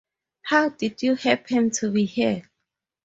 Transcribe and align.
How 0.41 0.69
did 0.69 1.03
you 1.03 1.13
happen 1.13 1.69
to 1.69 1.91
be 1.91 2.05
here? 2.05 2.49